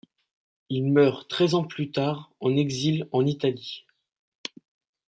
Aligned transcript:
Il 0.69 0.91
meurt 0.91 1.27
treize 1.29 1.53
ans 1.53 1.63
plus 1.63 1.91
tard 1.91 2.31
en 2.39 2.57
exil 2.57 3.07
en 3.11 3.23
Italie. 3.23 3.85